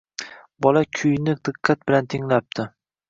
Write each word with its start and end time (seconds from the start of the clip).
Bola 0.65 0.81
kuyni 0.99 1.35
diqqat 1.49 1.85
bilan 1.91 2.09
tinglabdi 2.15 2.67